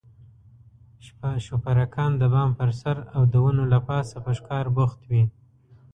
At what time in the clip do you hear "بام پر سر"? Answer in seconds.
2.33-2.97